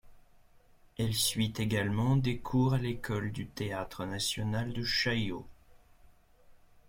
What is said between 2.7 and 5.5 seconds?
à l'école du théâtre national de Chaillot.